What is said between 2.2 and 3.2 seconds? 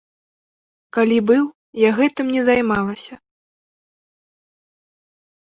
не займалася.